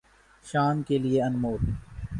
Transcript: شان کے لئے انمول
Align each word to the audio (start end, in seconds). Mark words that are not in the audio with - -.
شان 0.45 0.75
کے 0.87 0.97
لئے 1.03 1.21
انمول 1.27 1.61